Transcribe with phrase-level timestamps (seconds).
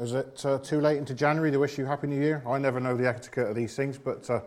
[0.00, 2.42] Is it uh, too late into January to wish you Happy New Year?
[2.46, 4.40] I never know the etiquette of these things, but uh,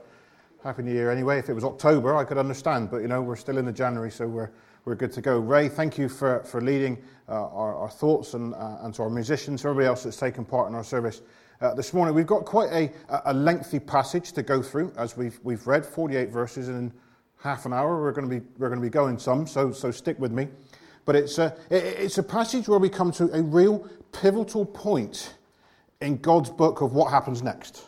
[0.64, 1.38] Happy New Year anyway.
[1.38, 4.10] If it was October, I could understand, but you know, we're still in the January,
[4.10, 4.50] so we're,
[4.86, 5.38] we're good to go.
[5.38, 6.98] Ray, thank you for, for leading
[7.30, 10.68] uh, our, our, thoughts and, uh, and to our musicians, everybody else that's taken part
[10.68, 11.22] in our service.
[11.62, 12.92] Uh, this morning, we've got quite a,
[13.26, 16.92] a lengthy passage to go through, as we've, we've read 48 verses in
[17.38, 18.02] half an hour.
[18.02, 20.48] We're going to be, we're going to be going some, so, so stick with me.
[21.06, 25.36] But it's a, it's a passage where we come to a real pivotal point
[26.02, 27.86] in God's book of what happens next.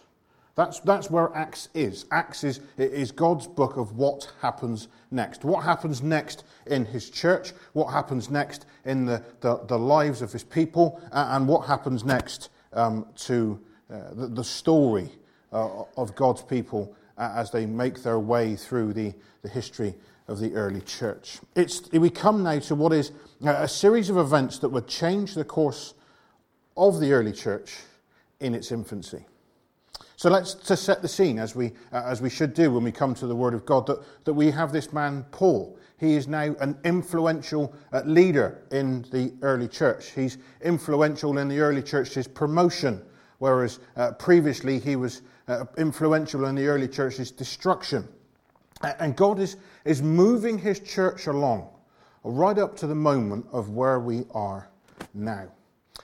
[0.56, 2.06] That's, that's where Acts is.
[2.12, 5.46] Acts is, is God's book of what happens next.
[5.46, 10.32] What happens next in his church, what happens next in the, the, the lives of
[10.32, 13.60] his people, and what happens next um, to
[13.92, 15.10] uh, the, the, story
[15.54, 19.14] uh, of God's people as they make their way through the,
[19.44, 19.94] the history
[20.28, 21.40] of the early church.
[21.56, 23.12] It's, we come now to what is
[23.46, 25.94] a series of events that would change the course
[26.76, 27.78] of the early church
[28.40, 29.26] in its infancy.
[30.16, 32.92] So let's to set the scene, as we, uh, as we should do when we
[32.92, 35.78] come to the Word of God, that, that we have this man, Paul.
[36.00, 40.12] He is now an influential uh, leader in the early church.
[40.12, 43.02] He's influential in the early church's promotion,
[43.38, 48.08] whereas uh, previously he was uh, influential in the early church's destruction.
[49.00, 51.70] And God is, is moving his church along
[52.24, 54.70] right up to the moment of where we are
[55.14, 55.48] now.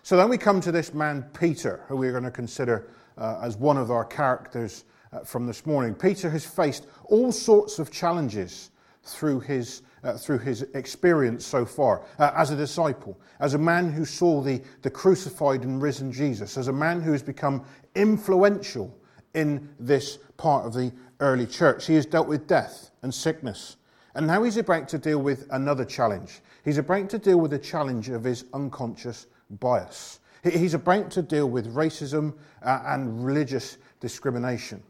[0.02, 3.58] So then we come to this man, Peter, who we're going to consider uh, as
[3.58, 5.94] one of our characters uh, from this morning.
[5.94, 8.72] Peter has faced all sorts of challenges
[9.04, 13.92] through his, uh, through his experience so far uh, as a disciple, as a man
[13.92, 17.64] who saw the, the crucified and risen Jesus, as a man who has become
[17.96, 18.98] influential
[19.34, 21.86] in this part of the early church.
[21.86, 23.78] He has dealt with death and sickness.
[24.16, 26.42] And now he's about to deal with another challenge.
[26.64, 30.20] He's about to deal with the challenge of his unconscious bias.
[30.44, 34.84] He's about to deal with racism uh, and religious discrimination.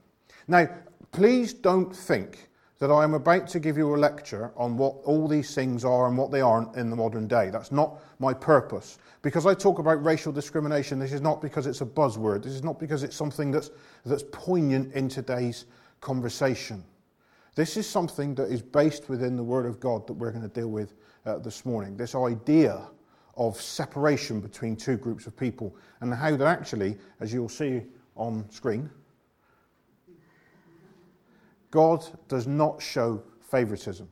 [0.47, 0.67] Now,
[1.11, 2.49] please don't think
[2.83, 6.09] that I am about to give you a lecture on what all these things are
[6.09, 7.49] and what they aren't in the modern day.
[7.49, 8.97] That's not my purpose.
[9.21, 12.43] Because I talk about racial discrimination, this is not because it's a buzzword.
[12.43, 13.71] This is not because it's something that's,
[14.05, 15.63] that's poignant in today's
[16.01, 16.83] conversation.
[17.55, 20.49] This is something that is based within the Word of God that we're going to
[20.53, 20.93] deal with
[21.25, 21.95] uh, this morning.
[21.95, 22.81] This idea
[23.37, 27.83] of separation between two groups of people, and how that actually, as you'll see
[28.17, 28.89] on screen,
[31.73, 34.07] God does not show favoritism.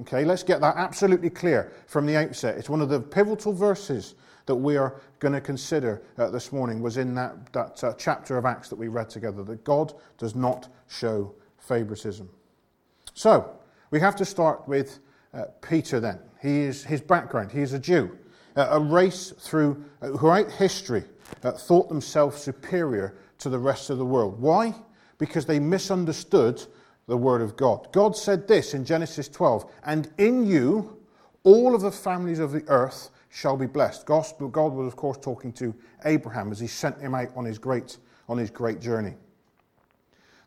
[0.00, 2.58] Okay, let's get that absolutely clear from the outset.
[2.58, 6.82] It's one of the pivotal verses that we are going to consider uh, this morning
[6.82, 10.34] was in that, that uh, chapter of Acts that we read together, that God does
[10.34, 12.28] not show favoritism.
[13.14, 13.56] So,
[13.92, 14.98] we have to start with
[15.32, 16.18] uh, Peter then.
[16.42, 18.18] He is, his background, he is a Jew
[18.56, 21.04] a race through, uh, throughout history
[21.44, 24.40] uh, thought themselves superior to the rest of the world.
[24.40, 24.74] Why?
[25.18, 26.66] Because they misunderstood
[27.06, 27.88] the Word of God.
[27.92, 30.98] God said this in Genesis 12 And in you
[31.44, 34.06] all of the families of the earth shall be blessed.
[34.06, 35.74] God was, of course, talking to
[36.04, 39.14] Abraham as he sent him out on his great, on his great journey.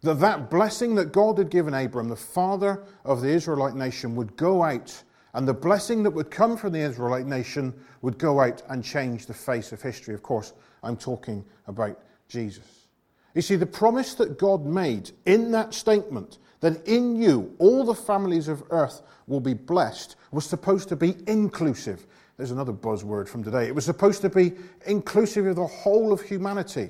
[0.02, 4.36] That that blessing that God had given Abram, the father of the Israelite nation, would
[4.36, 5.04] go out
[5.34, 9.26] and the blessing that would come from the Israelite nation would go out and change
[9.26, 10.14] the face of history.
[10.14, 10.54] Of course,
[10.84, 12.88] I'm talking about Jesus.
[13.36, 17.96] You see, the promise that God made in that statement, that in you all the
[17.96, 22.06] families of earth will be blessed, was supposed to be inclusive.
[22.38, 23.68] There's another buzzword from today.
[23.68, 24.54] It was supposed to be
[24.86, 26.90] inclusive of the whole of humanity.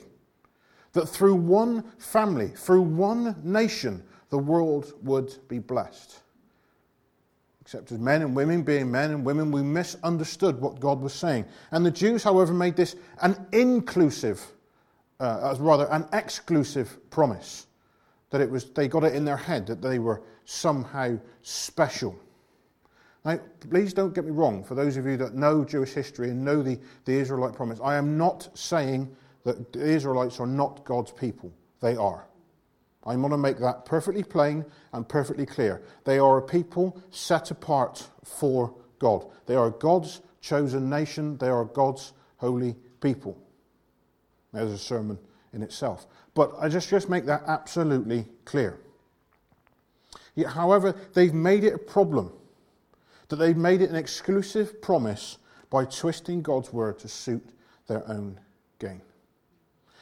[0.93, 6.21] That through one family, through one nation, the world would be blessed
[7.69, 11.45] except as men and women, being men and women, we misunderstood what God was saying.
[11.69, 14.43] And the Jews, however, made this an inclusive,
[15.19, 17.67] uh, rather an exclusive promise.
[18.31, 22.15] That it was, they got it in their head that they were somehow special.
[23.25, 26.43] Now, please don't get me wrong, for those of you that know Jewish history and
[26.43, 31.11] know the, the Israelite promise, I am not saying that the Israelites are not God's
[31.11, 31.51] people.
[31.81, 32.25] They are.
[33.05, 35.81] I want to make that perfectly plain and perfectly clear.
[36.03, 39.25] They are a people set apart for God.
[39.45, 41.37] They are God's chosen nation.
[41.37, 43.37] They are God's holy people.
[44.53, 45.17] There's a sermon
[45.53, 46.07] in itself.
[46.33, 48.79] But I just, just make that absolutely clear.
[50.35, 52.31] Yet, however, they've made it a problem
[53.27, 55.37] that they've made it an exclusive promise
[55.69, 57.47] by twisting God's word to suit
[57.87, 58.39] their own
[58.79, 59.01] gain.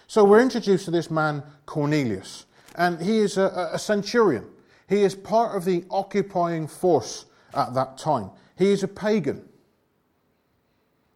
[0.08, 2.46] So we're introduced to this man, Cornelius
[2.78, 4.46] and he is a, a centurion.
[4.88, 8.30] He is part of the occupying force at that time.
[8.58, 9.44] He is a pagan.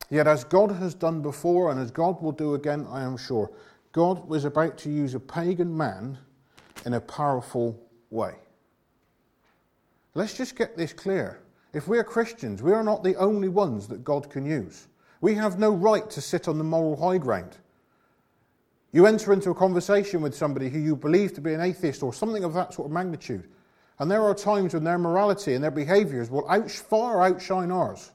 [0.09, 3.49] Yet, as God has done before and as God will do again, I am sure,
[3.91, 6.17] God was about to use a pagan man
[6.85, 7.79] in a powerful
[8.09, 8.35] way.
[10.13, 11.41] Let's just get this clear.
[11.73, 14.87] If we are Christians, we are not the only ones that God can use.
[15.21, 17.57] We have no right to sit on the moral high ground.
[18.91, 22.13] You enter into a conversation with somebody who you believe to be an atheist or
[22.13, 23.47] something of that sort of magnitude,
[23.99, 28.11] and there are times when their morality and their behaviours will out, far outshine ours.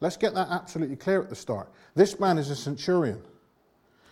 [0.00, 1.72] Let's get that absolutely clear at the start.
[1.94, 3.20] This man is a centurion,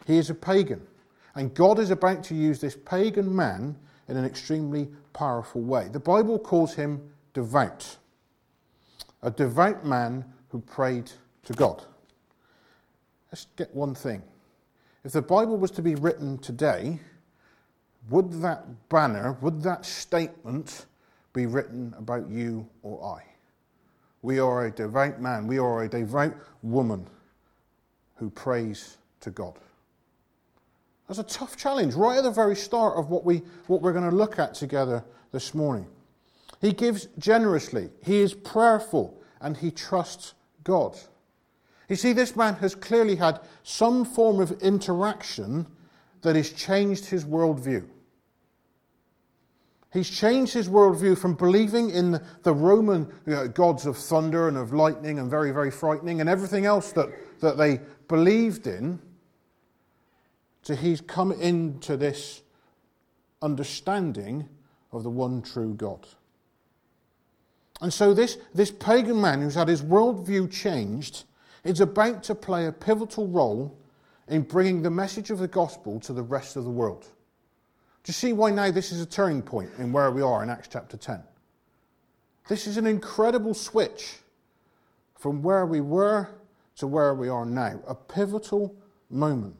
[0.06, 0.86] he is a pagan,
[1.34, 3.76] and God is about to use this pagan man
[4.08, 5.88] in an extremely powerful way.
[5.90, 7.96] The Bible calls him devout,
[9.22, 11.10] a devout man who prayed
[11.44, 11.84] to God.
[13.32, 14.22] Let's get one thing.
[15.04, 17.00] If the Bible was to be written today,
[18.08, 20.86] would that banner, would that statement
[21.32, 23.24] be written about you or I?
[24.22, 27.06] We are a devout man, we are a devout woman
[28.14, 29.58] who prays to God.
[31.06, 34.08] That's a tough challenge right at the very start of what, we, what we're going
[34.08, 35.86] to look at together this morning.
[36.60, 40.96] He gives generously, he is prayerful, and he trusts God.
[41.88, 45.66] You see, this man has clearly had some form of interaction
[46.22, 47.86] that has changed his worldview.
[49.92, 54.56] He's changed his worldview from believing in the Roman you know, gods of thunder and
[54.56, 57.08] of lightning and very, very frightening and everything else that,
[57.40, 58.98] that they believed in
[60.66, 62.42] so he's come into this
[63.40, 64.48] understanding
[64.90, 66.04] of the one true God.
[67.80, 71.22] And so this, this pagan man who's had his worldview changed
[71.62, 73.78] is about to play a pivotal role
[74.26, 77.02] in bringing the message of the gospel to the rest of the world.
[78.02, 80.50] Do you see why now this is a turning point in where we are in
[80.50, 81.22] Acts chapter 10?
[82.48, 84.16] This is an incredible switch
[85.14, 86.28] from where we were
[86.78, 88.74] to where we are now, a pivotal
[89.08, 89.54] moment.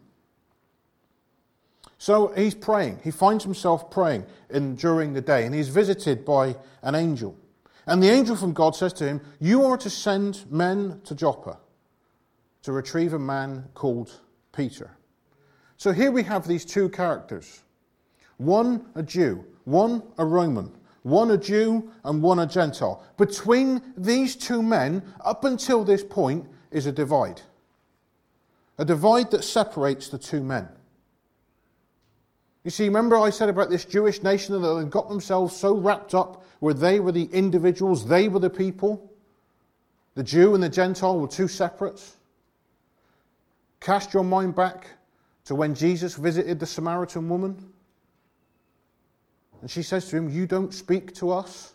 [1.99, 3.00] So he's praying.
[3.03, 7.37] He finds himself praying in, during the day, and he's visited by an angel.
[7.87, 11.59] And the angel from God says to him, You are to send men to Joppa
[12.62, 14.21] to retrieve a man called
[14.53, 14.91] Peter.
[15.77, 17.62] So here we have these two characters
[18.38, 20.73] one a Jew, one a Roman,
[21.03, 23.03] one a Jew and one a Gentile.
[23.17, 27.41] Between these two men, up until this point, is a divide.
[28.79, 30.69] A divide that separates the two men.
[32.67, 36.17] You see, remember I said about this Jewish nation that had got themselves so wrapped
[36.17, 39.09] up where they were the individuals, they were the people?
[40.17, 42.17] The Jew and the Gentile were two separates.
[43.79, 44.89] Cast your mind back
[45.45, 47.73] to when Jesus visited the Samaritan woman.
[49.61, 51.73] And she says to him, You don't speak to us.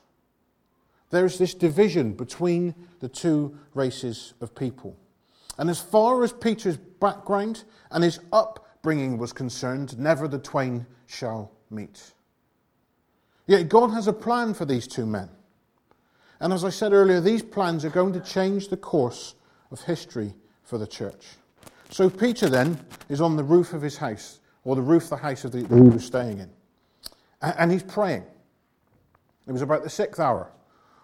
[1.10, 4.98] There is this division between the two races of people.
[5.58, 10.86] And as far as Peter's background and his up bringing was concerned, never the twain
[11.08, 12.14] shall meet.
[13.48, 15.30] Yet God has a plan for these two men.
[16.40, 19.36] And as I said earlier, these plans are going to change the course
[19.72, 20.34] of history
[20.64, 21.28] for the church.
[21.90, 22.80] So Peter then
[23.10, 25.64] is on the roof of his house, or the roof of the house of the,
[25.64, 26.50] that he was staying in.
[27.42, 28.24] And he's praying.
[29.48, 30.52] It was about the sixth hour,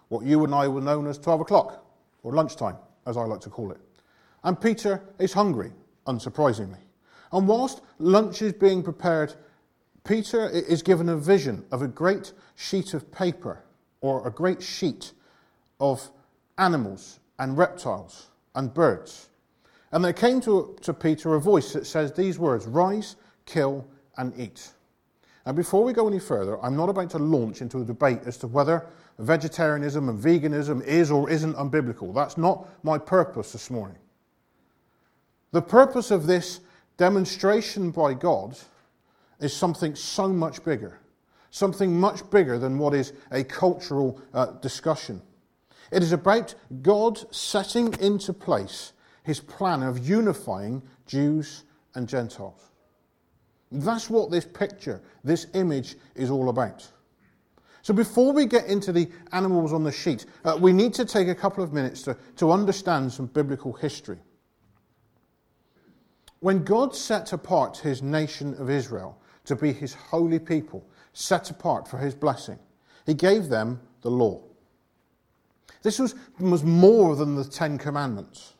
[0.08, 1.84] what you and I will know as 12 o'clock,
[2.22, 2.76] or lunchtime,
[3.06, 3.78] as I like to call it.
[4.42, 5.72] And Peter is hungry,
[6.06, 6.78] unsurprisingly.
[7.32, 9.34] And whilst lunch is being prepared,
[10.04, 13.62] Peter is given a vision of a great sheet of paper
[14.00, 15.12] or a great sheet
[15.80, 16.10] of
[16.56, 19.28] animals and reptiles and birds.
[19.92, 23.86] And there came to, to Peter a voice that says these words Rise, kill,
[24.16, 24.72] and eat.
[25.46, 28.36] And before we go any further, I'm not about to launch into a debate as
[28.38, 28.86] to whether
[29.18, 32.14] vegetarianism and veganism is or isn't unbiblical.
[32.14, 33.98] That's not my purpose this morning.
[35.52, 36.60] The purpose of this
[36.98, 38.58] demonstration by God
[39.40, 41.00] is something so much bigger,
[41.50, 45.22] something much bigger than what is a cultural uh, discussion.
[45.90, 51.64] It is about God setting into place his plan of unifying Jews
[51.94, 52.60] and Gentiles.
[53.70, 56.86] That's what this picture, this image is all about.
[57.82, 61.28] So, before we get into the animals on the sheet, uh, we need to take
[61.28, 64.18] a couple of minutes to, to understand some biblical history.
[66.40, 71.88] When God set apart his nation of Israel to be his holy people, set apart
[71.88, 72.58] for his blessing,
[73.06, 74.42] he gave them the law.
[75.82, 78.54] This was, was more than the Ten Commandments.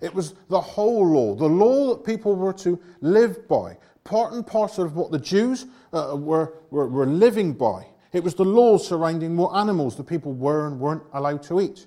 [0.00, 4.46] It was the whole law, the law that people were to live by, part and
[4.46, 7.86] parcel of what the Jews uh, were, were, were living by.
[8.12, 11.86] It was the law surrounding what animals the people were and weren't allowed to eat,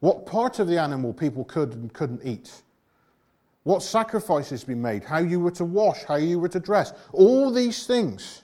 [0.00, 2.62] what part of the animal people could and couldn't eat,
[3.68, 6.94] what sacrifices to be made, how you were to wash, how you were to dress.
[7.12, 8.42] All these things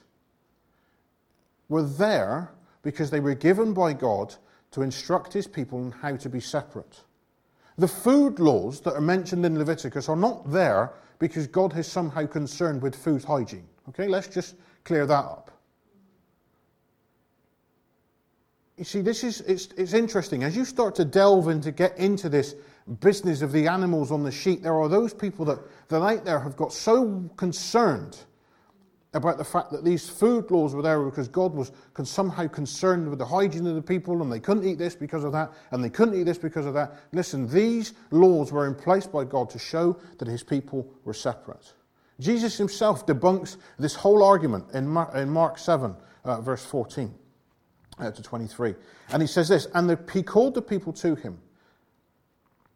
[1.67, 2.51] were there
[2.83, 4.35] because they were given by God
[4.69, 7.01] to instruct his people on how to be separate.
[7.79, 12.27] The food laws that are mentioned in Leviticus are not there because God is somehow
[12.27, 13.65] concerned with food hygiene.
[13.89, 14.53] Okay, let's just
[14.83, 15.49] clear that up.
[18.77, 20.43] You see, this is it's, it's interesting.
[20.43, 22.53] As you start to delve and to get into this
[22.99, 26.39] business of the animals on the sheet, there are those people that, that out there
[26.39, 28.17] have got so concerned
[29.15, 31.71] about the fact that these food laws were there because God was
[32.03, 35.31] somehow concerned with the hygiene of the people and they couldn't eat this because of
[35.31, 36.95] that and they couldn't eat this because of that.
[37.13, 41.73] Listen, these laws were in place by God to show that his people were separate.
[42.19, 47.13] Jesus himself debunks this whole argument in Mark, in Mark 7, uh, verse 14
[47.99, 48.75] uh, to 23.
[49.11, 51.39] And he says this And the, he called the people to him.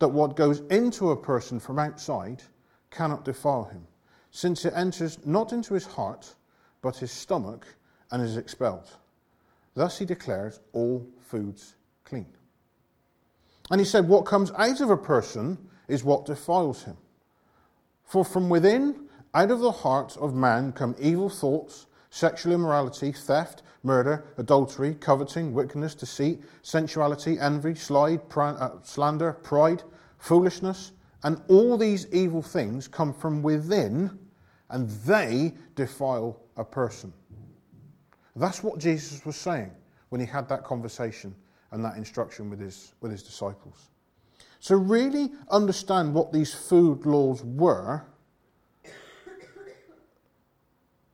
[0.00, 2.42] that what goes into a person from outside
[2.90, 3.86] cannot defile him,
[4.30, 6.34] since it enters not into his heart,
[6.82, 7.66] but his stomach,
[8.10, 8.88] and is expelled.
[9.74, 12.26] Thus he declares all foods clean.
[13.70, 16.96] And he said, What comes out of a person is what defiles him.
[18.04, 23.62] For from within, out of the heart of man, come evil thoughts, sexual immorality, theft,
[23.82, 29.82] murder, adultery, coveting, wickedness, deceit, sensuality, envy, slide, uh, slander, pride,
[30.18, 30.92] foolishness.
[31.22, 34.18] And all these evil things come from within,
[34.70, 37.12] and they defile a person.
[38.36, 39.70] That's what Jesus was saying
[40.08, 41.34] when he had that conversation
[41.72, 43.90] and that instruction with his, with his disciples.
[44.60, 48.04] So, really understand what these food laws were.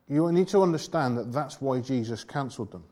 [0.09, 2.85] You need to understand that that's why Jesus cancelled them.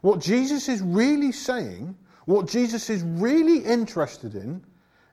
[0.00, 4.62] What Jesus is really saying, what Jesus is really interested in,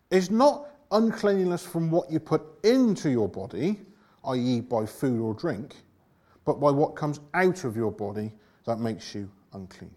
[0.10, 3.80] is not uncleanliness from what you put into your body,
[4.25, 5.75] i.e., by food or drink
[6.46, 8.32] but by what comes out of your body
[8.66, 9.94] that makes you unclean.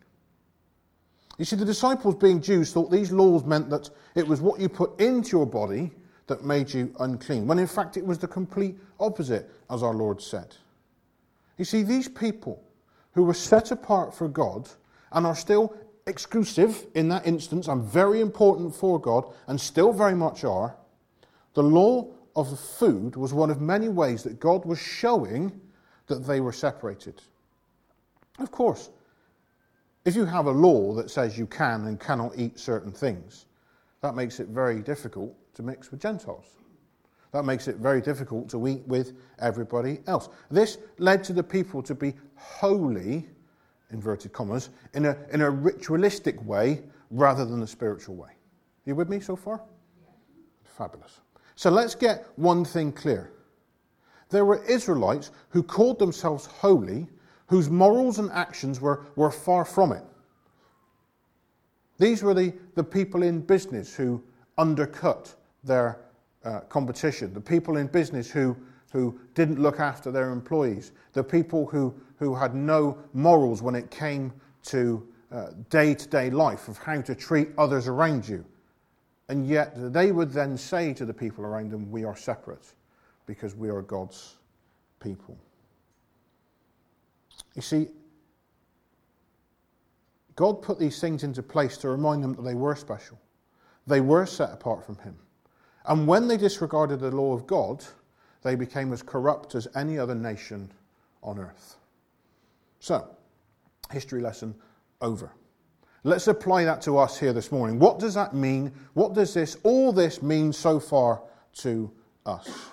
[1.38, 4.68] You see, the disciples, being Jews, thought these laws meant that it was what you
[4.68, 5.90] put into your body
[6.26, 10.22] that made you unclean, when in fact it was the complete opposite, as our Lord
[10.22, 10.54] said.
[11.58, 12.62] You see, these people
[13.12, 14.68] who were set apart for God
[15.12, 15.74] and are still
[16.06, 20.76] exclusive in that instance and very important for God and still very much are,
[21.54, 25.60] the law of food was one of many ways that God was showing
[26.08, 27.22] that they were separated.
[28.38, 28.90] Of course,
[30.04, 33.46] if you have a law that says you can and cannot eat certain things,
[34.02, 36.44] that makes it very difficult to mix with Gentiles.
[37.34, 40.28] That makes it very difficult to eat with everybody else.
[40.52, 43.26] This led to the people to be holy,
[43.90, 48.28] inverted commas, in a, in a ritualistic way rather than a spiritual way.
[48.28, 49.60] Are you with me so far?
[50.62, 51.22] Fabulous.
[51.56, 53.32] So let's get one thing clear
[54.30, 57.08] there were Israelites who called themselves holy,
[57.48, 60.04] whose morals and actions were, were far from it.
[61.98, 64.22] These were the, the people in business who
[64.56, 65.98] undercut their
[66.44, 68.56] uh, competition, the people in business who,
[68.92, 73.90] who didn't look after their employees, the people who, who had no morals when it
[73.90, 74.32] came
[74.62, 75.06] to
[75.68, 78.44] day to day life of how to treat others around you.
[79.28, 82.74] And yet they would then say to the people around them, We are separate
[83.26, 84.36] because we are God's
[85.00, 85.36] people.
[87.54, 87.88] You see,
[90.36, 93.18] God put these things into place to remind them that they were special.
[93.86, 95.16] They were set apart from Him.
[95.86, 97.84] And when they disregarded the law of God,
[98.42, 100.70] they became as corrupt as any other nation
[101.22, 101.76] on earth.
[102.80, 103.08] So,
[103.90, 104.54] history lesson
[105.00, 105.32] over.
[106.02, 107.78] Let's apply that to us here this morning.
[107.78, 108.72] What does that mean?
[108.92, 111.22] What does this, all this mean so far
[111.58, 111.90] to
[112.26, 112.68] us?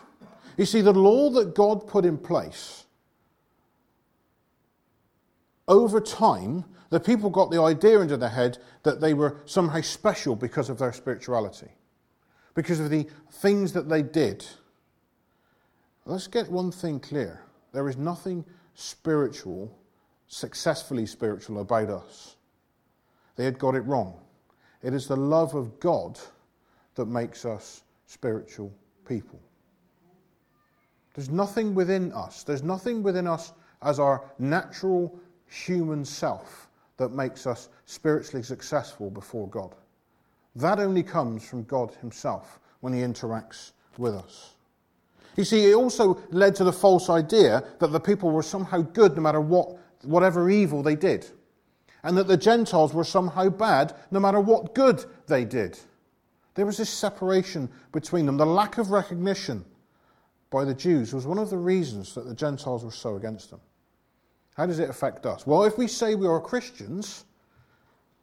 [0.58, 2.86] You see, the law that God put in place,
[5.68, 10.36] over time, the people got the idea into their head that they were somehow special
[10.36, 11.70] because of their spirituality,
[12.54, 14.46] because of the things that they did.
[16.06, 17.42] Let's get one thing clear
[17.74, 18.44] there is nothing
[18.74, 19.78] spiritual,
[20.28, 22.36] successfully spiritual, about us.
[23.36, 24.20] They had got it wrong.
[24.82, 26.20] It is the love of God
[26.96, 28.74] that makes us spiritual
[29.08, 29.40] people.
[31.14, 32.44] There's nothing within us.
[32.44, 39.48] There's nothing within us as our natural human self that makes us spiritually successful before
[39.48, 39.76] God.
[40.56, 44.56] That only comes from God Himself when He interacts with us.
[45.38, 49.16] You see, it also led to the false idea that the people were somehow good
[49.16, 51.28] no matter what, whatever evil they did,
[52.04, 55.80] and that the Gentiles were somehow bad no matter what good they did.
[56.56, 58.38] There was this separation between them.
[58.38, 59.64] The lack of recognition
[60.50, 63.62] by the Jews was one of the reasons that the Gentiles were so against them.
[64.56, 65.48] How does it affect us?
[65.48, 67.24] Well, if we say we are Christians,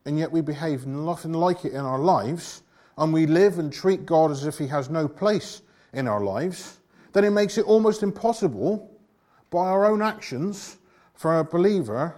[0.08, 2.62] and yet we behave nothing like it in our lives,
[2.96, 5.60] and we live and treat God as if He has no place
[5.92, 6.78] in our lives,
[7.12, 8.90] then it makes it almost impossible
[9.50, 10.78] by our own actions
[11.12, 12.16] for a believer,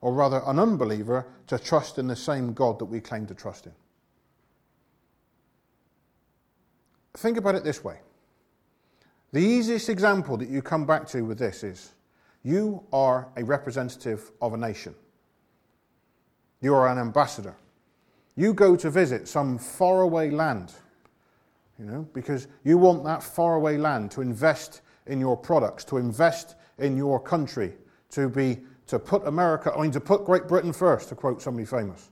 [0.00, 3.66] or rather an unbeliever, to trust in the same God that we claim to trust
[3.66, 3.72] in.
[7.14, 8.00] Think about it this way.
[9.32, 11.92] The easiest example that you come back to with this is
[12.42, 14.96] you are a representative of a nation.
[16.60, 17.54] You are an ambassador.
[18.36, 20.72] You go to visit some faraway land,
[21.78, 26.56] you know, because you want that faraway land to invest in your products, to invest
[26.78, 27.74] in your country,
[28.10, 31.66] to be to put America, I mean to put Great Britain first, to quote somebody
[31.66, 32.10] famous.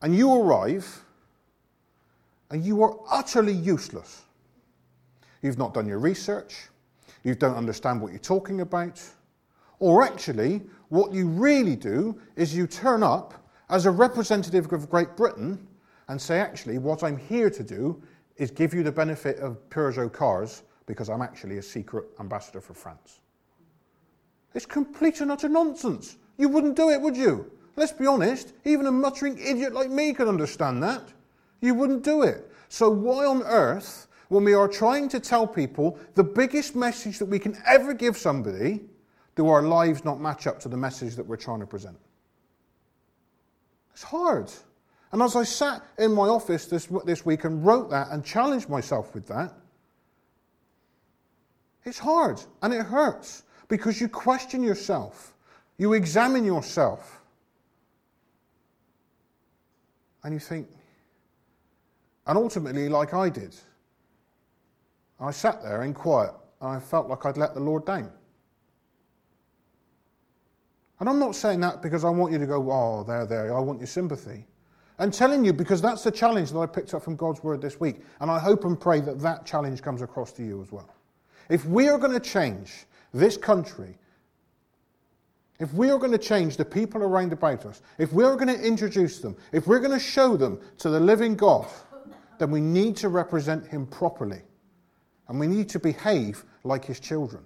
[0.00, 1.04] And you arrive
[2.50, 4.22] and you are utterly useless.
[5.42, 6.68] You've not done your research,
[7.24, 9.02] you don't understand what you're talking about,
[9.78, 10.62] or actually,
[10.92, 13.32] what you really do is you turn up
[13.70, 15.66] as a representative of Great Britain
[16.08, 18.02] and say, actually, what I'm here to do
[18.36, 22.74] is give you the benefit of Peugeot cars because I'm actually a secret ambassador for
[22.74, 23.20] France.
[24.54, 26.18] It's complete and utter nonsense.
[26.36, 27.50] You wouldn't do it, would you?
[27.74, 31.10] Let's be honest, even a muttering idiot like me could understand that.
[31.62, 32.52] You wouldn't do it.
[32.68, 37.26] So, why on earth when we are trying to tell people the biggest message that
[37.26, 38.82] we can ever give somebody,
[39.34, 41.96] do our lives not match up to the message that we're trying to present?
[43.92, 44.50] It's hard.
[45.12, 48.68] And as I sat in my office this, this week and wrote that and challenged
[48.68, 49.52] myself with that,
[51.84, 55.34] it's hard and it hurts because you question yourself,
[55.78, 57.20] you examine yourself,
[60.22, 60.68] and you think,
[62.26, 63.54] and ultimately, like I did,
[65.18, 68.10] I sat there in quiet and I felt like I'd let the Lord down.
[71.02, 73.58] And I'm not saying that because I want you to go, oh, there, there, I
[73.58, 74.46] want your sympathy.
[75.00, 77.80] I'm telling you because that's the challenge that I picked up from God's word this
[77.80, 78.02] week.
[78.20, 80.94] And I hope and pray that that challenge comes across to you as well.
[81.48, 83.98] If we are going to change this country,
[85.58, 88.64] if we are going to change the people around about us, if we're going to
[88.64, 91.66] introduce them, if we're going to show them to the living God,
[92.38, 94.42] then we need to represent Him properly
[95.26, 97.44] and we need to behave like his children.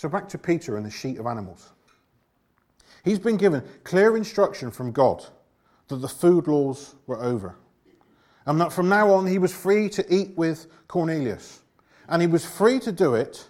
[0.00, 1.72] So back to Peter and the sheet of animals.
[3.04, 5.26] He's been given clear instruction from God
[5.88, 7.54] that the food laws were over.
[8.46, 11.60] And that from now on he was free to eat with Cornelius.
[12.08, 13.46] And he was free to do it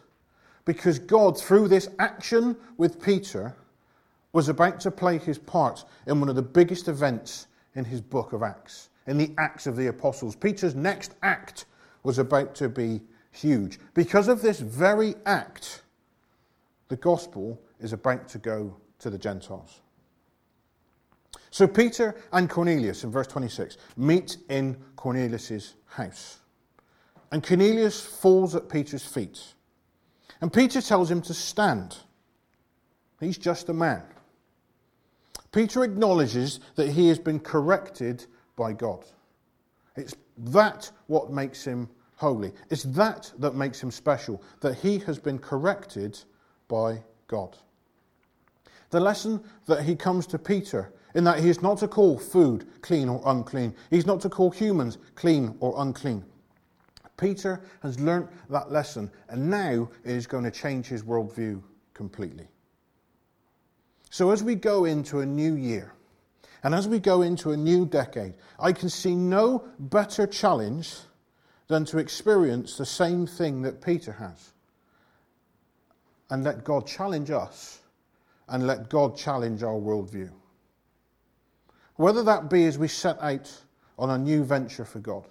[0.65, 3.55] because God, through this action with Peter,
[4.33, 8.33] was about to play his part in one of the biggest events in his book
[8.33, 10.35] of Acts, in the Acts of the Apostles.
[10.35, 11.67] Peter's next act
[12.03, 13.79] was about to be huge.
[13.95, 15.83] Because of this very act,
[16.91, 19.81] the gospel is about to go to the Gentiles.
[21.51, 26.39] So Peter and Cornelius, in verse 26, meet in Cornelius' house.
[27.31, 29.41] And Cornelius falls at Peter's feet.
[30.41, 31.97] And Peter tells him to stand.
[33.21, 34.03] He's just a man.
[35.53, 38.27] Peter acknowledges that he has been corrected
[38.57, 39.05] by God.
[39.97, 42.53] It's that what makes him holy.
[42.69, 46.19] It's that that makes him special, that he has been corrected
[46.71, 47.59] by God.
[48.89, 52.67] The lesson that he comes to Peter in that he is not to call food
[52.81, 53.75] clean or unclean.
[53.91, 56.25] He's not to call humans clean or unclean.
[57.17, 62.49] Peter has learnt that lesson, and now it is going to change his worldview completely.
[64.09, 65.93] So, as we go into a new year,
[66.63, 70.95] and as we go into a new decade, I can see no better challenge
[71.69, 74.53] than to experience the same thing that Peter has.
[76.31, 77.81] And let God challenge us,
[78.49, 80.31] and let God challenge our worldview.
[81.97, 83.53] Whether that be as we set out
[83.99, 85.25] on a new venture for God,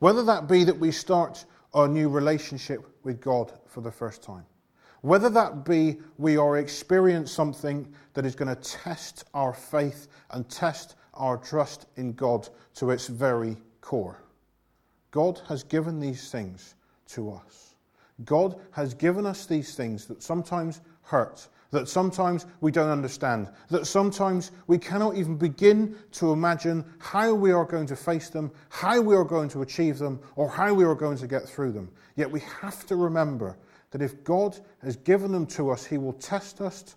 [0.00, 4.44] whether that be that we start our new relationship with God for the first time,
[5.00, 10.48] whether that be we are experiencing something that is going to test our faith and
[10.48, 14.22] test our trust in God to its very core.
[15.10, 16.74] God has given these things
[17.08, 17.73] to us.
[18.24, 23.86] God has given us these things that sometimes hurt, that sometimes we don't understand, that
[23.86, 29.00] sometimes we cannot even begin to imagine how we are going to face them, how
[29.00, 31.90] we are going to achieve them, or how we are going to get through them.
[32.14, 33.56] Yet we have to remember
[33.90, 36.96] that if God has given them to us, He will test us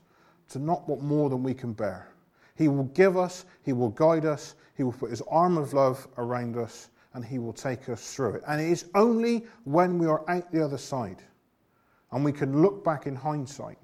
[0.49, 2.10] to not what more than we can bear.
[2.56, 6.08] He will give us, He will guide us, He will put His arm of love
[6.17, 8.43] around us, and He will take us through it.
[8.47, 11.23] And it is only when we are out the other side
[12.12, 13.80] and we can look back in hindsight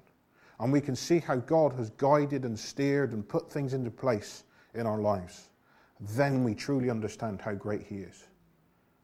[0.60, 4.44] and we can see how God has guided and steered and put things into place
[4.76, 5.48] in our lives,
[5.98, 8.22] then we truly understand how great He is.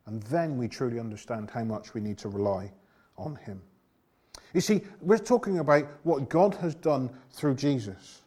[0.06, 2.72] And then we truly understand how much we need to rely
[3.18, 3.60] on Him.
[4.54, 8.22] You see, we're talking about what God has done through Jesus.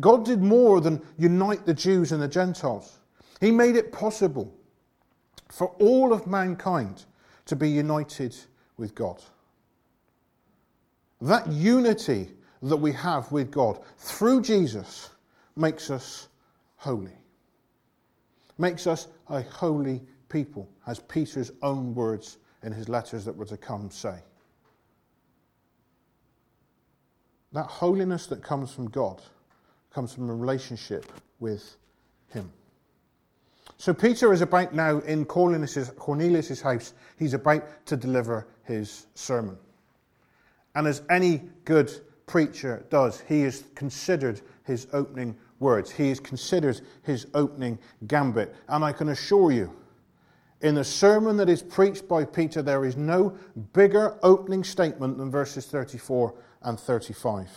[0.00, 3.00] God did more than unite the Jews and the Gentiles,
[3.38, 4.50] He made it possible
[5.48, 7.04] for all of mankind
[7.46, 8.36] to be united
[8.76, 9.22] with God.
[11.20, 12.30] That unity
[12.62, 15.10] that we have with God through Jesus
[15.56, 16.28] makes us
[16.76, 17.16] holy,
[18.58, 23.56] makes us a holy people, as Peter's own words in his letters that were to
[23.56, 24.18] come say.
[27.52, 29.22] That holiness that comes from God
[29.96, 31.76] comes from a relationship with
[32.28, 32.52] Him.
[33.78, 39.58] So Peter is about now in Cornelius' Cornelius' house, he's about to deliver his sermon.
[40.74, 41.90] And as any good
[42.26, 45.90] preacher does, he has considered his opening words.
[45.90, 48.54] He has considered his opening gambit.
[48.68, 49.72] And I can assure you,
[50.62, 53.36] in the sermon that is preached by Peter, there is no
[53.72, 57.50] bigger opening statement than verses 34 and 35.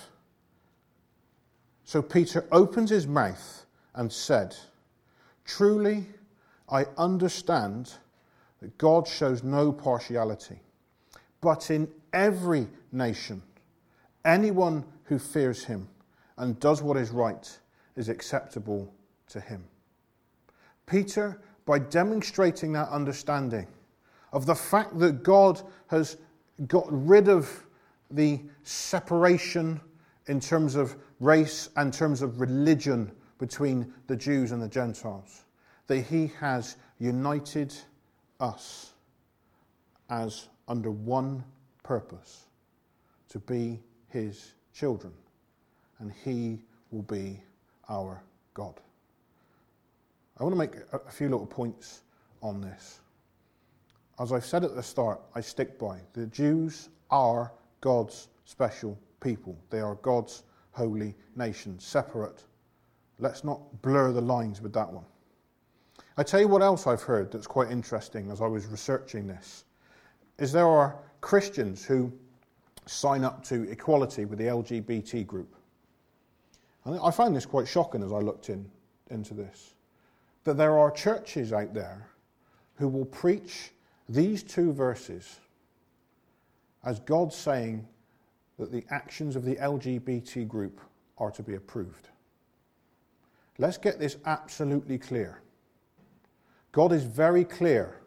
[1.86, 4.56] So Peter opens his mouth and said,
[5.50, 6.06] Truly,
[6.70, 7.94] I understand
[8.62, 10.60] that God shows no partiality,
[11.42, 13.42] but in every nation,
[14.24, 15.90] anyone who fears him
[16.38, 17.60] and does what is right
[17.96, 18.94] is acceptable
[19.30, 19.64] to him.
[20.86, 23.66] Peter, by demonstrating that understanding
[24.32, 26.18] of the fact that God has
[26.68, 27.66] got rid of
[28.12, 29.82] the separation
[30.28, 35.46] in terms of race and terms of religion between the Jews and the Gentiles.
[35.88, 37.74] That he has united
[38.40, 38.92] us
[40.10, 41.44] as under one
[41.82, 42.46] purpose
[43.30, 45.14] to be his children,
[45.98, 46.60] and he
[46.92, 47.42] will be
[47.90, 48.22] our
[48.54, 48.80] God.
[50.40, 52.02] I want to make a few little points
[52.42, 53.00] on this.
[54.20, 59.58] As I've said at the start, I stick by the Jews are God's special people.
[59.70, 62.44] They are God's holy nation, separate.
[63.20, 65.06] Let's not blur the lines with that one.
[66.18, 69.66] I tell you what else I've heard that's quite interesting as I was researching this
[70.38, 72.12] is there are Christians who
[72.86, 75.56] sign up to equality with the LGBT group.
[76.86, 78.70] And I find this quite shocking as I looked in,
[79.10, 79.76] into this.
[80.46, 82.08] That there are churches out there
[82.76, 83.72] who will preach
[84.08, 85.40] these two verses
[86.84, 87.86] as God saying
[88.58, 90.82] that the actions of the LGBT group
[91.18, 92.08] are to be approved.
[93.60, 95.42] Let's get this absolutely clear.
[96.72, 98.00] God is very clear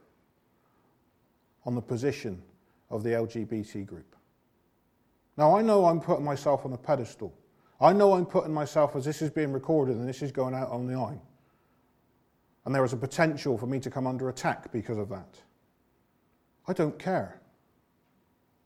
[1.67, 2.43] on the position
[2.91, 4.17] of the LGBT group.
[5.37, 7.35] Now, I know I'm putting myself on a pedestal.
[7.81, 10.71] I know I'm putting myself as this is being recorded and this is going out
[10.71, 11.21] on the line.
[12.65, 15.37] And there is a potential for me to come under attack because of that.
[16.67, 17.41] I don't care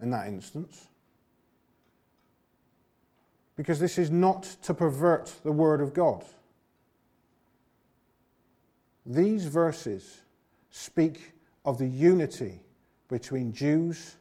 [0.00, 0.86] in that instance
[3.56, 6.24] because this is not to pervert the Word of God.
[9.06, 10.22] These verses
[10.70, 11.32] speak
[11.64, 12.60] of the unity
[13.08, 14.16] between Jews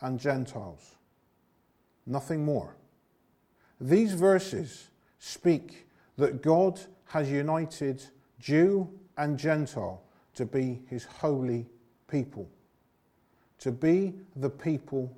[0.00, 0.94] and Gentiles,
[2.06, 2.76] nothing more.
[3.80, 8.02] These verses speak that God has united
[8.38, 10.02] Jew and Gentile
[10.34, 11.66] to be his holy
[12.08, 12.48] people,
[13.58, 15.14] to be the people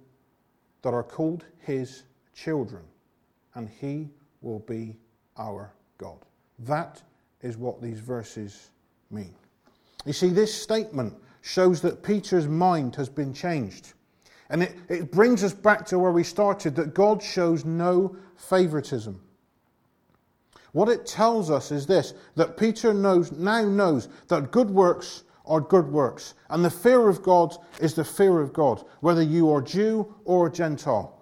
[0.80, 2.82] that are called his children
[3.54, 4.08] and he
[4.40, 4.96] will be
[5.36, 6.18] our God.
[6.60, 7.02] That
[7.42, 8.70] is what these verses
[9.12, 9.34] mean.
[10.04, 13.92] You see, this statement shows that Peter's mind has been changed.
[14.50, 19.20] And it, it brings us back to where we started that God shows no favoritism.
[20.72, 25.60] What it tells us is this that Peter knows, now knows that good works are
[25.60, 29.60] good works, and the fear of God is the fear of God, whether you are
[29.60, 31.18] Jew or Gentile.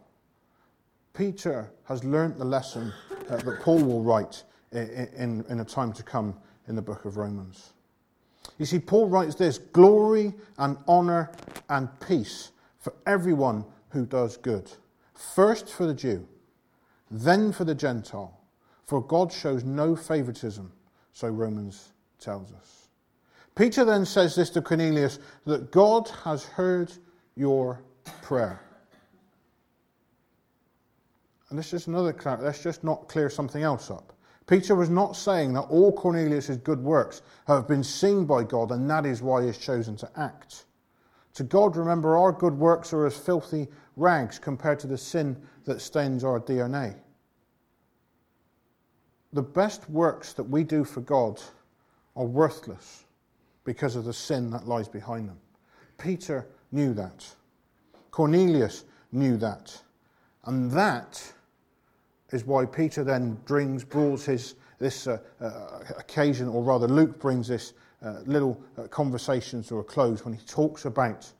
[1.14, 2.92] Peter has learnt the lesson
[3.29, 6.37] uh, that Paul will write in, in, in, a time to come
[6.68, 7.72] in the book of Romans.
[8.59, 11.31] You see, Paul writes this glory and honor
[11.68, 14.70] and peace for everyone who does good.
[15.14, 16.26] First for the Jew,
[17.11, 18.38] then for the Gentile.
[18.87, 20.72] For God shows no favoritism,
[21.12, 22.88] so Romans tells us.
[23.55, 26.92] Peter then says this to Cornelius that God has heard
[27.37, 27.83] your
[28.22, 28.61] prayer.
[31.50, 34.12] And this is another, let's just not clear something else up.
[34.50, 38.90] Peter was not saying that all Cornelius' good works have been seen by God and
[38.90, 40.64] that is why he has chosen to act.
[41.34, 45.80] To God, remember, our good works are as filthy rags compared to the sin that
[45.80, 46.96] stains our DNA.
[49.32, 51.40] The best works that we do for God
[52.16, 53.04] are worthless
[53.62, 55.38] because of the sin that lies behind them.
[55.96, 57.24] Peter knew that.
[58.10, 58.82] Cornelius
[59.12, 59.80] knew that.
[60.46, 61.32] And that
[62.32, 67.48] is why Peter then brings, brought his, this uh, uh, occasion, or rather, Luke brings
[67.48, 71.30] this uh, little uh, conversation to a close when he talks about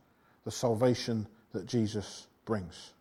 [0.45, 2.95] the salvation that Jesus brings.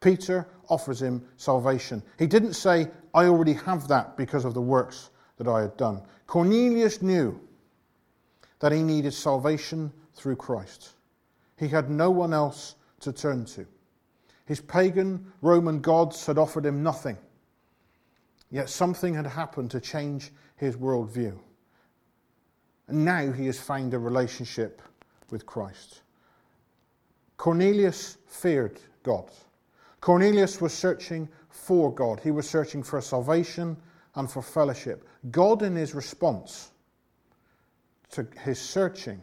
[0.00, 2.02] Peter offers him salvation.
[2.18, 6.02] He didn't say, I already have that because of the works that I had done.
[6.26, 7.40] Cornelius knew
[8.60, 10.90] that he needed salvation through Christ.
[11.58, 13.66] He had no one else to turn to.
[14.46, 17.16] His pagan Roman gods had offered him nothing.
[18.54, 21.36] Yet something had happened to change his worldview.
[22.86, 24.80] And now he has found a relationship
[25.30, 26.02] with Christ.
[27.36, 29.28] Cornelius feared God.
[30.00, 32.20] Cornelius was searching for God.
[32.20, 33.76] He was searching for salvation
[34.14, 35.04] and for fellowship.
[35.32, 36.70] God, in his response
[38.10, 39.20] to his searching,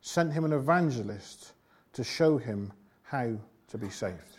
[0.00, 1.52] sent him an evangelist
[1.92, 3.36] to show him how
[3.68, 4.38] to be saved.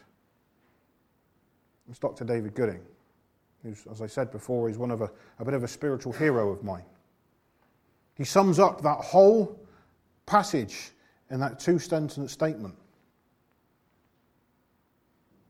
[1.88, 2.25] It's Dr.
[2.25, 2.82] David Gooding,
[3.63, 6.52] who's, as I said before, he's one of a, a bit of a spiritual hero
[6.52, 6.86] of mine.
[8.15, 9.60] He sums up that whole
[10.26, 10.91] passage
[11.30, 12.76] in that two sentence statement.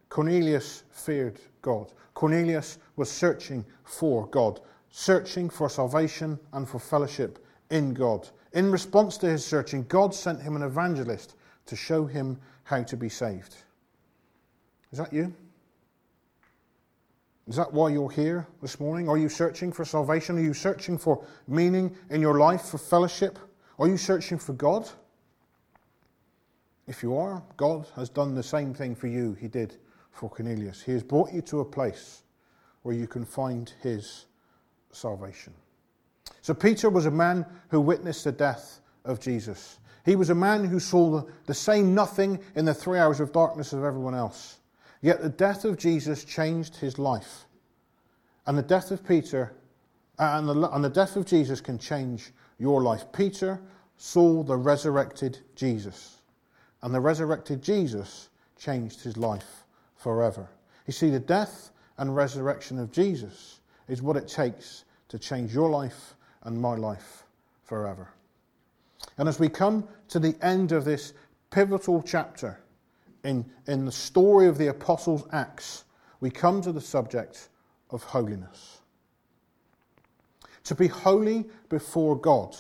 [0.10, 1.92] Cornelius feared God.
[2.14, 8.28] Cornelius was searching for God, searching for salvation and for fellowship in God.
[8.54, 11.36] In response to his searching, God sent him an evangelist
[11.68, 13.56] to show him how to be saved.
[14.92, 15.34] Is that you?
[17.52, 19.10] Is that why you're here this morning?
[19.10, 20.38] Are you searching for salvation?
[20.38, 23.38] Are you searching for meaning in your life, for fellowship?
[23.78, 24.90] Are you searching for God?
[26.88, 29.76] If you are, God has done the same thing for you he did
[30.14, 30.82] for Cornelius.
[30.82, 32.24] He has brought you to a place
[32.84, 34.28] where you can find his
[34.94, 35.54] salvation.
[36.42, 39.80] So, Peter was a man who witnessed the death of Jesus.
[40.06, 43.74] He was a man who saw the same nothing in the three hours of darkness
[43.74, 44.61] of everyone else.
[45.02, 47.46] Yet the death of Jesus changed his life.
[48.46, 49.54] And the death of Peter
[50.20, 53.06] uh, and the, and the death of Jesus can change your life.
[53.12, 53.60] Peter
[53.98, 56.18] saw the resurrected Jesus.
[56.84, 59.64] And the resurrected Jesus changed his life
[59.96, 60.48] forever.
[60.86, 65.70] You see, the death and resurrection of Jesus is what it takes to change your
[65.70, 67.24] life and my life
[67.64, 68.10] forever.
[69.18, 71.14] And as we come to the end of this
[71.50, 72.60] pivotal chapter
[73.24, 75.86] in, in the story of the Apostles' Acts,
[76.20, 77.50] we come to the subject
[77.90, 78.80] of holiness.
[80.66, 82.56] To be holy before God,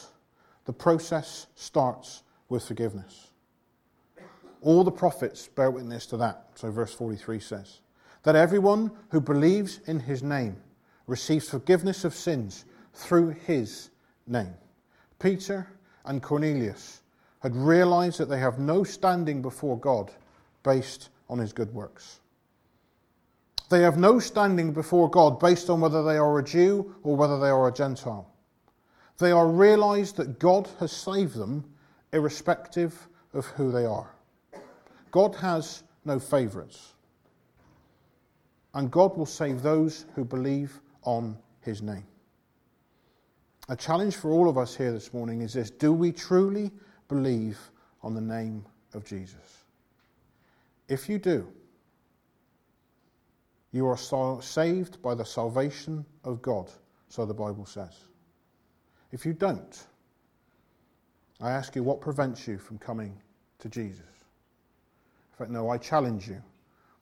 [0.66, 3.28] the process starts with forgiveness.
[4.62, 6.48] All the prophets bear witness to that.
[6.56, 7.80] So, verse 43 says,
[8.24, 10.58] That everyone who believes in his name
[11.08, 13.90] receives forgiveness of sins through his
[14.28, 14.54] name.
[15.20, 15.68] Peter
[16.06, 17.02] and Cornelius
[17.40, 20.12] had realized that they have no standing before God
[20.64, 22.20] based on his good works.
[23.70, 27.40] They have no standing before God based on whether they are a Jew or whether
[27.40, 28.30] they are a Gentile.
[29.18, 31.64] They are realized that God has saved them
[32.12, 34.14] irrespective of who they are.
[35.12, 36.94] God has no favourites.
[38.74, 42.06] And God will save those who believe on his name.
[43.70, 46.72] A challenge for all of us here this morning is this Do we truly
[47.08, 47.60] believe
[48.02, 49.61] on the name of Jesus?
[50.92, 51.48] If you do,
[53.72, 56.70] you are saved by the salvation of God,
[57.08, 57.98] so the Bible says.
[59.14, 59.86] If you don't,
[61.40, 63.18] I ask you what prevents you from coming
[63.60, 64.04] to Jesus?
[65.40, 66.44] But no, I challenge you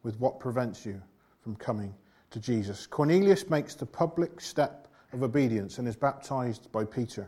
[0.03, 1.01] with what prevents you
[1.41, 1.91] from coming
[2.29, 2.85] to Jesus.
[2.85, 7.27] Cornelius makes the public step of obedience and is baptized by Peter.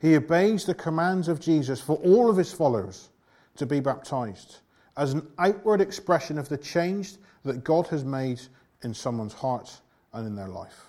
[0.00, 3.10] He obeys the commands of Jesus for all of his followers
[3.54, 4.62] to be baptized
[4.96, 8.40] as an outward expression of the change that God has made
[8.82, 9.80] in someone's heart
[10.12, 10.86] and in their life.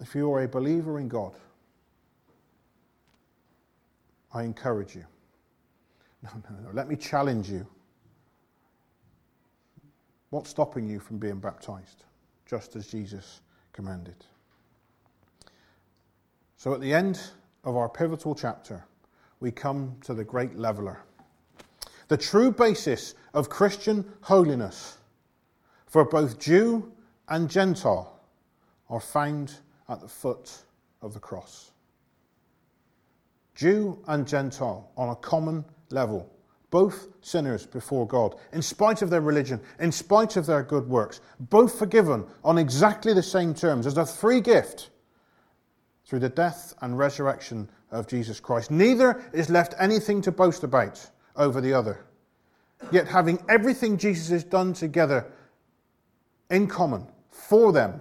[0.00, 1.32] if you are a believer in God,
[4.32, 5.04] I encourage you.
[6.22, 6.70] No, no, no.
[6.72, 7.66] Let me challenge you.
[10.30, 12.04] What's stopping you from being baptized?
[12.46, 13.40] Just as Jesus
[13.72, 14.14] commanded.
[16.56, 17.20] So at the end
[17.64, 18.84] of our pivotal chapter,
[19.40, 21.02] we come to the great leveler.
[22.08, 24.98] The true basis of Christian holiness
[25.86, 26.92] for both Jew
[27.28, 28.20] and Gentile
[28.88, 29.54] are found
[29.88, 30.50] at the foot
[31.00, 31.72] of the cross.
[33.54, 36.30] Jew and Gentile on a common level,
[36.70, 41.20] both sinners before God, in spite of their religion, in spite of their good works,
[41.38, 44.90] both forgiven on exactly the same terms as a free gift
[46.06, 48.70] through the death and resurrection of Jesus Christ.
[48.70, 52.04] Neither is left anything to boast about over the other.
[52.90, 55.26] Yet, having everything Jesus has done together
[56.50, 58.00] in common for them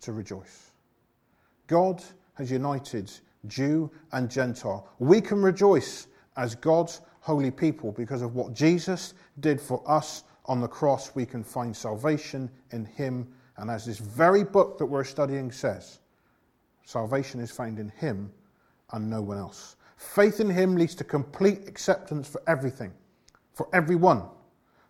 [0.00, 0.70] to rejoice.
[1.66, 2.02] God
[2.34, 3.10] has united
[3.46, 4.88] Jew and Gentile.
[4.98, 10.60] We can rejoice as God's holy people because of what Jesus did for us on
[10.60, 11.14] the cross.
[11.14, 13.32] We can find salvation in Him.
[13.56, 16.00] And as this very book that we're studying says,
[16.84, 18.32] salvation is found in Him
[18.92, 19.76] and no one else.
[20.02, 22.92] Faith in Him leads to complete acceptance for everything,
[23.54, 24.24] for everyone.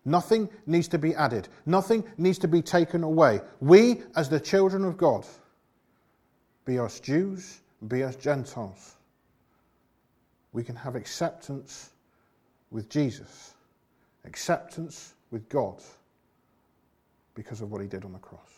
[0.05, 3.41] Nothing needs to be added, nothing needs to be taken away.
[3.61, 5.25] We, as the children of God,
[6.65, 8.97] be us Jews, be us Gentiles,
[10.53, 11.91] we can have acceptance
[12.73, 13.55] with Jesus,
[14.25, 15.81] acceptance with God
[17.35, 18.51] because of what he did on the cross.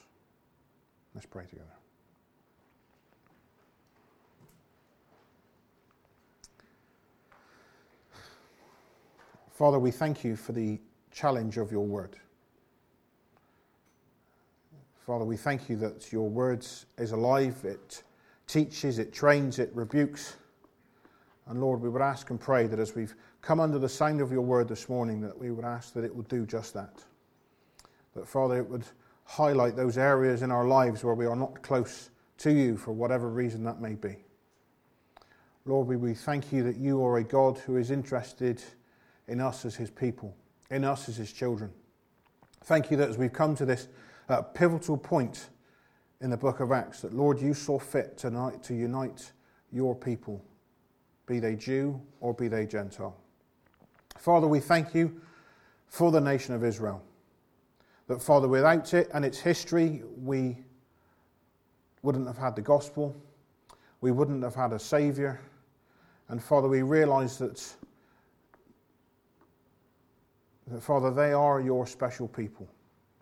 [1.14, 1.66] Let's pray together.
[9.54, 10.80] Father, we thank you for the
[11.12, 12.16] challenge of your word.
[15.06, 16.66] Father, we thank you that your word
[16.98, 18.02] is alive, it
[18.48, 20.34] teaches, it trains, it rebukes.
[21.46, 24.32] And Lord, we would ask and pray that as we've come under the sound of
[24.32, 27.04] your word this morning, that we would ask that it would do just that.
[28.16, 28.84] That, Father, it would
[29.24, 33.28] highlight those areas in our lives where we are not close to you for whatever
[33.28, 34.16] reason that may be.
[35.64, 38.60] Lord, we, thank you that you are a God who is interested
[39.28, 40.34] in us as his people,
[40.70, 41.70] in us as his children.
[42.64, 43.88] Thank you that as we've come to this
[44.28, 45.50] uh, pivotal point
[46.20, 49.32] in the book of Acts, that Lord, you saw fit tonight to unite
[49.72, 50.42] your people,
[51.26, 53.16] be they Jew or be they Gentile.
[54.16, 55.20] Father, we thank you
[55.86, 57.02] for the nation of Israel.
[58.06, 60.58] That, Father, without it and its history, we
[62.02, 63.14] wouldn't have had the gospel,
[64.00, 65.40] we wouldn't have had a Saviour.
[66.28, 67.62] And, Father, we realize that
[70.68, 72.68] that, Father, they are your special people,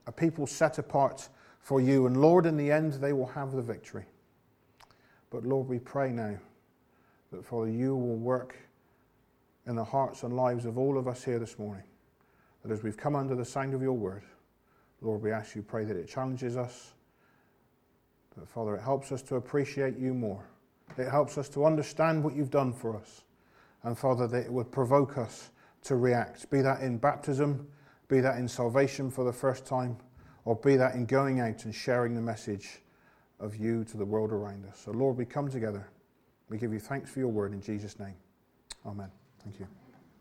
[0.06, 1.28] a people set apart
[1.60, 2.06] for you.
[2.06, 4.04] And, Lord, in the end, they will have the victory.
[5.30, 6.36] But, Lord, we pray now
[7.32, 8.56] that, Father, you will work
[9.66, 11.84] in the hearts and lives of all of us here this morning.
[12.62, 14.22] That as we've come under the sound of your word,
[15.00, 16.92] Lord, we ask you, pray that it challenges us.
[18.36, 20.44] That, Father, it helps us to appreciate you more.
[20.98, 23.22] It helps us to understand what you've done for us.
[23.82, 25.50] And, Father, that it would provoke us
[25.84, 27.66] to react, be that in baptism,
[28.08, 29.96] be that in salvation for the first time,
[30.44, 32.82] or be that in going out and sharing the message
[33.40, 34.78] of you to the world around us.
[34.78, 35.88] So, Lord, we come together.
[36.48, 38.14] We give you thanks for your word in Jesus' name.
[38.86, 39.10] Amen.
[39.42, 39.81] Thank you.